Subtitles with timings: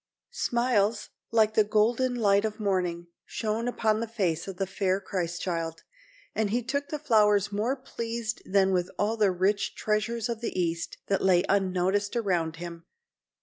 [0.33, 5.43] Smiles, like the golden light of morning, shone upon the face of the fair Christ
[5.43, 5.83] child,
[6.33, 10.59] and he took the flowers more pleased than with all the rich treasures of the
[10.59, 12.85] East, that lay unnoticed around him.